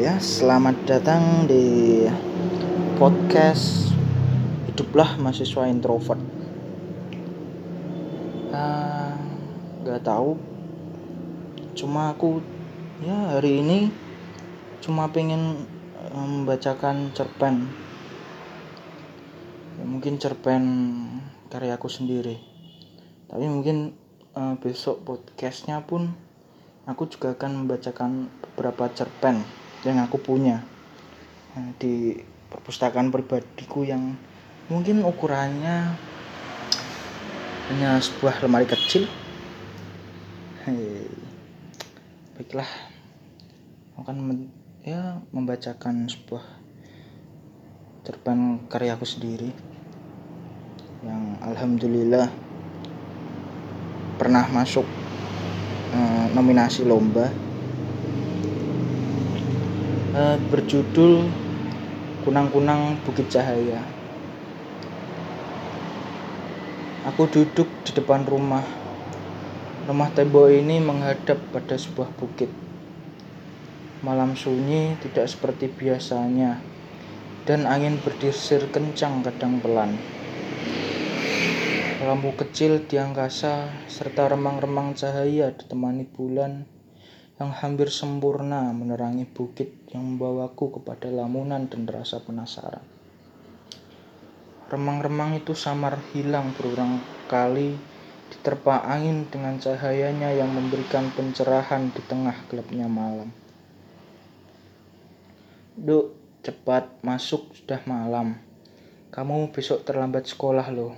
[0.00, 2.08] Ya, selamat datang di
[2.96, 3.92] podcast
[4.64, 6.16] Hiduplah Mahasiswa Introvert.
[8.48, 9.12] Ah,
[9.84, 10.40] Gak tahu,
[11.76, 12.40] cuma aku
[13.04, 13.92] ya hari ini
[14.80, 15.68] cuma pengen
[16.00, 17.68] eh, membacakan cerpen.
[19.76, 20.64] Ya, mungkin cerpen
[21.52, 22.40] karyaku sendiri.
[23.28, 23.92] Tapi mungkin
[24.32, 26.16] eh, besok podcastnya pun
[26.88, 30.60] aku juga akan membacakan beberapa cerpen yang aku punya
[31.56, 31.94] eh, di
[32.50, 34.18] perpustakaan pribadiku yang
[34.68, 35.96] mungkin ukurannya
[37.70, 39.06] hanya sebuah lemari kecil.
[40.66, 41.06] Hei,
[42.36, 42.66] baiklah,
[43.96, 44.50] akan
[44.82, 46.44] ya membacakan sebuah
[48.04, 49.52] cerpen karyaku sendiri
[51.00, 52.28] yang alhamdulillah
[54.20, 54.84] pernah masuk
[55.96, 57.32] eh, nominasi lomba
[60.10, 61.22] Eh, berjudul
[62.26, 63.78] Kunang-kunang Bukit Cahaya.
[67.06, 68.66] Aku duduk di depan rumah.
[69.86, 72.50] Rumah tembok ini menghadap pada sebuah bukit.
[74.02, 76.58] Malam sunyi tidak seperti biasanya,
[77.46, 79.94] dan angin berdesir kencang kadang pelan.
[82.02, 86.79] Lampu kecil di angkasa serta remang-remang cahaya ditemani bulan
[87.40, 92.84] yang hampir sempurna menerangi bukit yang membawaku kepada lamunan dan rasa penasaran.
[94.68, 97.00] Remang-remang itu samar hilang berulang
[97.32, 97.80] kali
[98.28, 103.32] diterpa angin dengan cahayanya yang memberikan pencerahan di tengah gelapnya malam.
[105.80, 106.12] Duk,
[106.44, 108.36] cepat masuk sudah malam.
[109.10, 110.92] Kamu besok terlambat sekolah loh.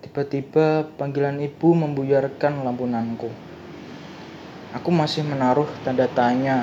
[0.00, 3.47] Tiba-tiba panggilan ibu membuyarkan lampunanku.
[4.78, 6.62] Aku masih menaruh tanda tanya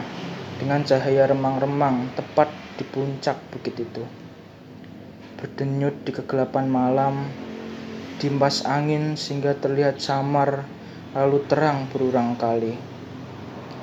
[0.55, 2.47] dengan cahaya remang-remang tepat
[2.79, 4.07] di puncak bukit itu.
[5.35, 7.27] Berdenyut di kegelapan malam,
[8.23, 10.63] diempas angin sehingga terlihat samar
[11.11, 12.79] lalu terang berulang kali.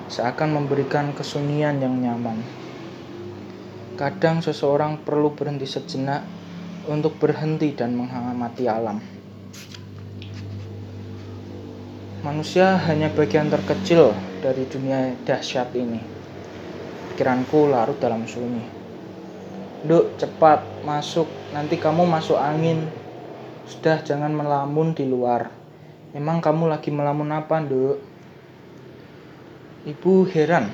[0.08, 2.40] Seakan memberikan kesunyian yang nyaman.
[4.00, 6.24] Kadang seseorang perlu berhenti sejenak
[6.88, 8.96] untuk berhenti dan mengamati alam.
[12.22, 16.02] Manusia hanya bagian terkecil dari dunia dahsyat ini.
[17.14, 18.66] Pikiranku larut dalam sunyi.
[19.86, 22.90] Duk, cepat masuk, nanti kamu masuk angin.
[23.70, 25.46] Sudah jangan melamun di luar.
[26.10, 28.02] Emang kamu lagi melamun apa, Duk?
[29.86, 30.66] Ibu heran,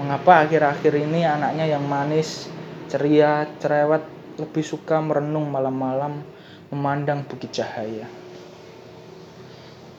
[0.00, 2.48] mengapa akhir-akhir ini anaknya yang manis,
[2.88, 4.04] ceria, cerewet,
[4.40, 6.24] lebih suka merenung malam-malam
[6.72, 8.08] memandang bukit cahaya.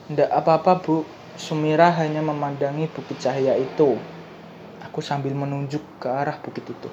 [0.09, 1.20] Tidak apa-apa, Bu.
[1.41, 3.97] Sumira hanya memandangi bukit cahaya itu.
[4.85, 6.85] Aku sambil menunjuk ke arah bukit itu.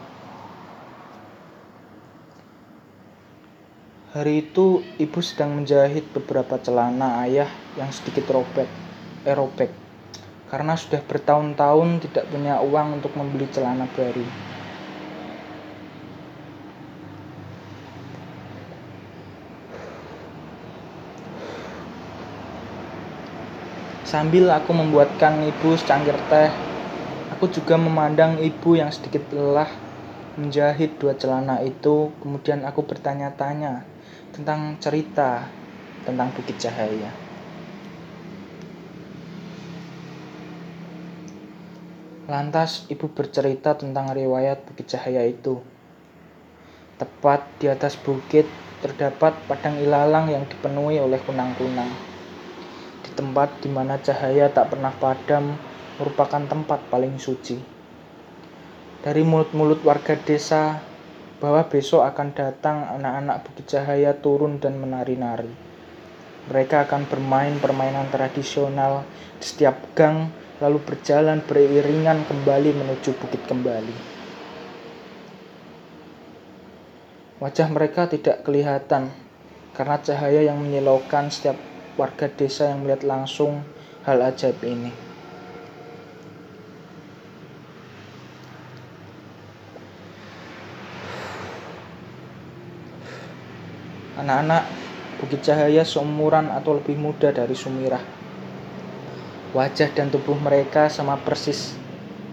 [4.17, 8.65] Hari itu, ibu sedang menjahit beberapa celana ayah yang sedikit robek,
[9.29, 9.69] eh robek.
[10.49, 14.25] Karena sudah bertahun-tahun tidak punya uang untuk membeli celana baru.
[24.09, 26.49] Sambil aku membuatkan ibu secangkir teh,
[27.29, 29.69] aku juga memandang ibu yang sedikit lelah
[30.33, 32.17] menjahit dua celana itu.
[32.17, 33.85] Kemudian aku bertanya-tanya
[34.33, 35.53] tentang cerita
[36.09, 37.13] tentang Bukit Cahaya.
[42.33, 45.61] Lantas ibu bercerita tentang riwayat Bukit Cahaya itu.
[46.97, 48.49] Tepat di atas bukit
[48.81, 52.08] terdapat padang ilalang yang dipenuhi oleh kunang-kunang.
[53.19, 55.59] Tempat di mana cahaya tak pernah padam
[55.99, 57.59] merupakan tempat paling suci.
[59.03, 60.79] Dari mulut-mulut warga desa
[61.43, 65.51] bahwa besok akan datang anak-anak Bukit Cahaya turun dan menari-nari.
[66.47, 69.03] Mereka akan bermain permainan tradisional
[69.43, 70.31] di setiap gang
[70.63, 73.95] lalu berjalan beriringan kembali menuju bukit kembali.
[77.43, 79.11] Wajah mereka tidak kelihatan
[79.75, 81.59] karena cahaya yang menyilaukan setiap
[81.99, 83.67] warga desa yang melihat langsung
[84.07, 84.95] hal ajaib ini.
[94.19, 94.65] Anak-anak
[95.19, 98.03] Bukit Cahaya seumuran atau lebih muda dari Sumirah.
[99.51, 101.75] Wajah dan tubuh mereka sama persis,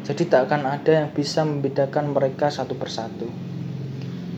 [0.06, 3.26] jadi tak akan ada yang bisa membedakan mereka satu persatu.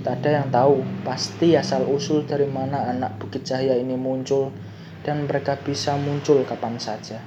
[0.07, 4.55] Tak ada yang tahu pasti asal-usul dari mana anak Bukit Cahaya ini muncul
[5.05, 7.21] dan mereka bisa muncul kapan saja.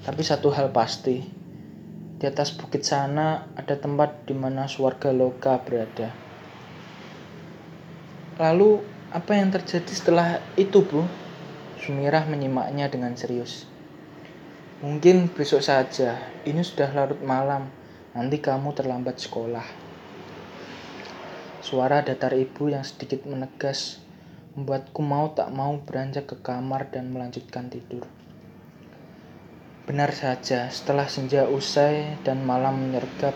[0.00, 1.40] Tapi satu hal pasti,
[2.20, 6.12] Di atas bukit sana ada tempat di mana suarga loka berada.
[8.36, 11.08] Lalu, apa yang terjadi setelah itu, Bu?
[11.80, 13.64] Sumirah menyimaknya dengan serius.
[14.84, 17.72] Mungkin besok saja, ini sudah larut malam,
[18.12, 19.64] nanti kamu terlambat sekolah.
[21.64, 24.00] Suara datar ibu yang sedikit menegas
[24.58, 28.02] membuatku mau tak mau beranjak ke kamar dan melanjutkan tidur.
[29.86, 33.34] Benar saja, setelah senja usai dan malam menyergap,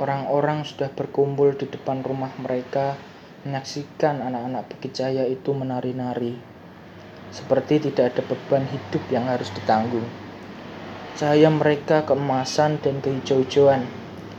[0.00, 2.96] orang-orang sudah berkumpul di depan rumah mereka
[3.44, 6.36] menyaksikan anak-anak Bukit itu menari-nari.
[7.30, 10.04] Seperti tidak ada beban hidup yang harus ditanggung.
[11.16, 13.84] Cahaya mereka keemasan dan kehijau-hijauan,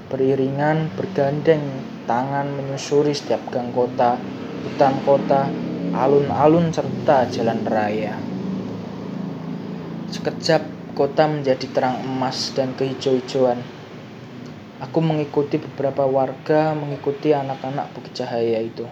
[0.10, 1.62] beriringan bergandeng
[2.10, 4.18] tangan menyusuri setiap gang kota,
[4.66, 5.48] hutan kota,
[5.92, 8.16] alun-alun serta jalan raya.
[10.08, 10.64] Sekejap
[10.96, 13.60] kota menjadi terang emas dan kehijau-hijauan.
[14.80, 18.88] Aku mengikuti beberapa warga mengikuti anak-anak Bukit Cahaya itu.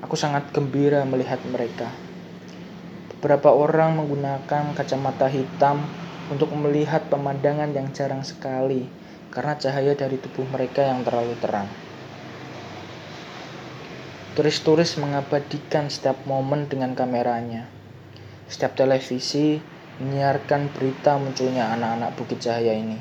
[0.00, 1.90] Aku sangat gembira melihat mereka.
[3.18, 5.84] Beberapa orang menggunakan kacamata hitam
[6.30, 8.86] untuk melihat pemandangan yang jarang sekali
[9.34, 11.89] karena cahaya dari tubuh mereka yang terlalu terang.
[14.30, 17.66] Turis-turis mengabadikan setiap momen dengan kameranya.
[18.46, 19.58] Setiap televisi
[19.98, 22.94] menyiarkan berita munculnya anak-anak Bukit Cahaya ini.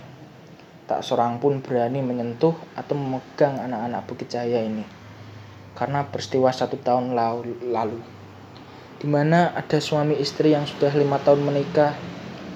[0.90, 4.82] Tak seorang pun berani menyentuh atau memegang anak-anak Bukit Cahaya ini.
[5.78, 8.02] Karena peristiwa satu tahun lalu.
[8.98, 11.94] Di mana ada suami istri yang sudah lima tahun menikah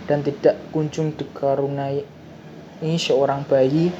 [0.09, 2.09] dan tidak kunjung dikarunai
[2.97, 3.93] seorang bayi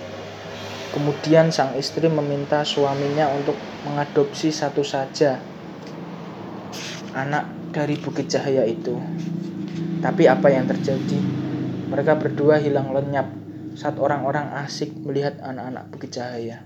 [0.94, 5.40] Kemudian sang istri meminta suaminya untuk mengadopsi satu saja
[7.14, 8.98] anak dari Bukit Cahaya itu.
[10.02, 11.20] Tapi apa yang terjadi?
[11.94, 13.30] Mereka berdua hilang lenyap
[13.78, 16.66] saat orang-orang asik melihat anak-anak Bukit Cahaya.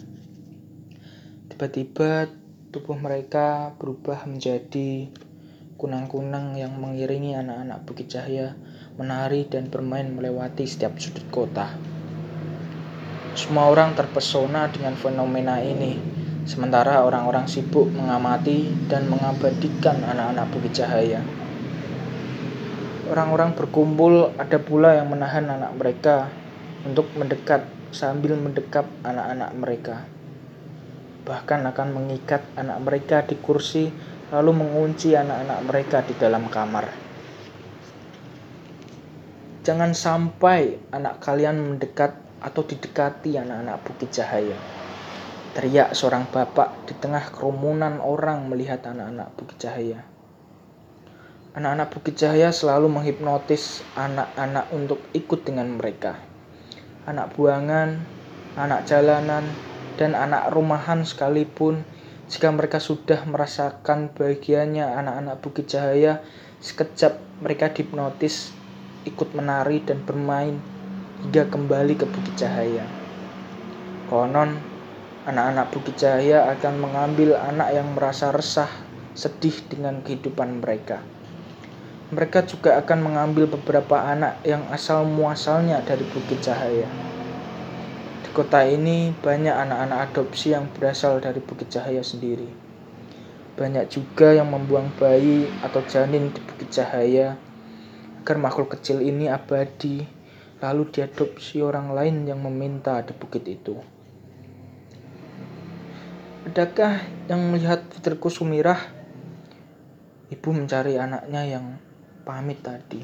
[1.52, 2.32] Tiba-tiba
[2.72, 5.12] tubuh mereka berubah menjadi
[5.78, 8.56] kunang-kunang yang mengiringi anak-anak Bukit Cahaya
[8.98, 11.70] menari dan bermain melewati setiap sudut kota.
[13.38, 15.94] Semua orang terpesona dengan fenomena ini,
[16.48, 21.20] sementara orang-orang sibuk mengamati dan mengabadikan anak-anak Bukit Cahaya.
[23.12, 26.32] Orang-orang berkumpul, ada pula yang menahan anak mereka
[26.88, 29.96] untuk mendekat sambil mendekap anak-anak mereka.
[31.28, 33.92] Bahkan akan mengikat anak mereka di kursi
[34.32, 36.88] lalu mengunci anak-anak mereka di dalam kamar.
[39.68, 44.56] Jangan sampai anak kalian mendekat atau didekati anak-anak Bukit Cahaya.
[45.58, 50.06] Teriak seorang bapak di tengah kerumunan orang melihat anak-anak Bukit Cahaya.
[51.58, 56.14] Anak-anak Bukit Cahaya selalu menghipnotis anak-anak untuk ikut dengan mereka.
[57.10, 58.06] Anak buangan,
[58.54, 59.50] anak jalanan,
[59.98, 61.82] dan anak rumahan sekalipun
[62.30, 66.22] jika mereka sudah merasakan bahagianya anak-anak Bukit Cahaya,
[66.62, 68.54] sekejap mereka dihipnotis,
[69.10, 70.62] ikut menari dan bermain
[71.26, 72.86] hingga kembali ke Bukit Cahaya.
[74.06, 74.77] Konon,
[75.28, 78.72] anak-anak Bukit Cahaya akan mengambil anak yang merasa resah,
[79.12, 81.04] sedih dengan kehidupan mereka.
[82.16, 86.88] Mereka juga akan mengambil beberapa anak yang asal muasalnya dari Bukit Cahaya.
[88.24, 92.48] Di kota ini banyak anak-anak adopsi yang berasal dari Bukit Cahaya sendiri.
[93.60, 97.36] Banyak juga yang membuang bayi atau janin di Bukit Cahaya
[98.24, 100.08] agar makhluk kecil ini abadi
[100.64, 103.97] lalu diadopsi orang lain yang meminta di bukit itu.
[106.48, 108.80] Adakah yang melihat putriku Sumirah?
[110.32, 111.76] Ibu mencari anaknya yang
[112.24, 113.04] pamit tadi.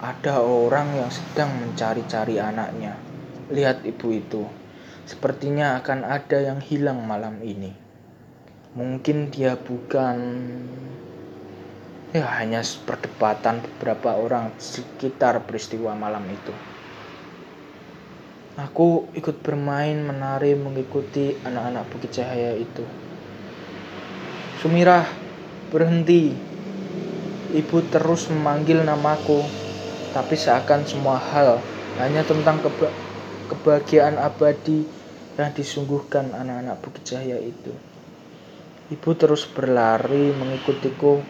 [0.00, 2.96] Ada orang yang sedang mencari-cari anaknya.
[3.52, 4.48] Lihat ibu itu.
[5.04, 7.76] Sepertinya akan ada yang hilang malam ini.
[8.72, 10.16] Mungkin dia bukan
[12.16, 16.75] ya hanya perdebatan beberapa orang sekitar peristiwa malam itu.
[18.56, 22.80] Aku ikut bermain menari mengikuti anak-anak Bukit Cahaya itu.
[24.64, 25.04] Sumirah,
[25.68, 26.32] berhenti.
[27.52, 29.44] Ibu terus memanggil namaku,
[30.16, 31.60] tapi seakan semua hal
[32.00, 32.88] hanya tentang keba
[33.52, 34.88] kebahagiaan abadi
[35.36, 37.76] yang disungguhkan anak-anak Bukit Cahaya itu.
[38.88, 41.20] Ibu terus berlari mengikutiku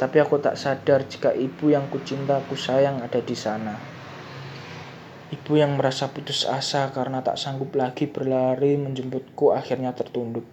[0.00, 3.91] tapi aku tak sadar jika ibu yang kucinta ku sayang ada di sana.
[5.32, 10.44] Ibu yang merasa putus asa karena tak sanggup lagi berlari menjemputku akhirnya tertunduk.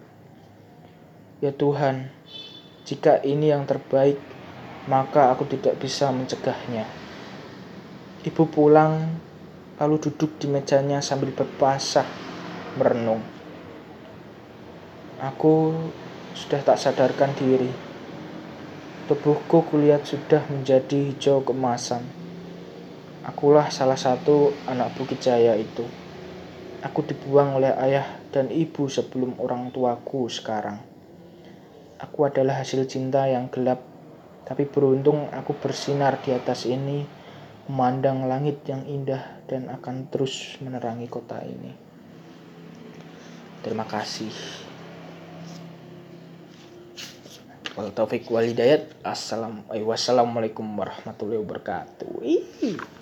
[1.44, 2.08] Ya Tuhan,
[2.88, 4.16] jika ini yang terbaik,
[4.88, 6.88] maka aku tidak bisa mencegahnya.
[8.24, 9.20] Ibu pulang,
[9.76, 12.08] lalu duduk di mejanya sambil berpasah
[12.80, 13.20] merenung.
[15.20, 15.76] Aku
[16.32, 17.68] sudah tak sadarkan diri.
[19.12, 22.19] Tubuhku kulihat sudah menjadi hijau kemasan.
[23.20, 25.84] Akulah salah satu anak Bukit Jaya itu.
[26.80, 30.80] Aku dibuang oleh ayah dan ibu sebelum orang tuaku sekarang.
[32.00, 33.84] Aku adalah hasil cinta yang gelap,
[34.48, 37.04] tapi beruntung aku bersinar di atas ini
[37.68, 41.76] memandang langit yang indah dan akan terus menerangi kota ini.
[43.60, 44.32] Terima kasih.
[47.92, 49.04] Taufik walidayat.
[49.04, 52.99] Assalamualaikum warahmatullahi wabarakatuh.